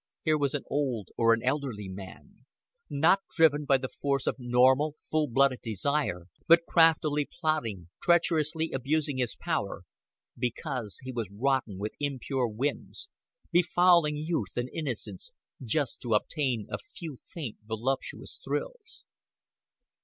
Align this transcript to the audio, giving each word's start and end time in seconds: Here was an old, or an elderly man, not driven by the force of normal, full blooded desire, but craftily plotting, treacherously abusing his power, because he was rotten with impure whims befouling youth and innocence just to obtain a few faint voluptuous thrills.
Here 0.23 0.35
was 0.39 0.55
an 0.55 0.63
old, 0.67 1.11
or 1.15 1.31
an 1.31 1.43
elderly 1.43 1.87
man, 1.87 2.39
not 2.89 3.19
driven 3.35 3.65
by 3.65 3.77
the 3.77 3.87
force 3.87 4.25
of 4.25 4.37
normal, 4.39 4.95
full 5.11 5.27
blooded 5.27 5.61
desire, 5.61 6.25
but 6.47 6.65
craftily 6.67 7.29
plotting, 7.39 7.87
treacherously 8.01 8.71
abusing 8.71 9.17
his 9.19 9.35
power, 9.35 9.83
because 10.35 10.97
he 11.03 11.11
was 11.11 11.29
rotten 11.31 11.77
with 11.77 11.93
impure 11.99 12.47
whims 12.47 13.09
befouling 13.51 14.17
youth 14.17 14.57
and 14.57 14.71
innocence 14.73 15.33
just 15.63 16.01
to 16.01 16.15
obtain 16.15 16.65
a 16.71 16.79
few 16.79 17.15
faint 17.23 17.57
voluptuous 17.63 18.39
thrills. 18.43 19.05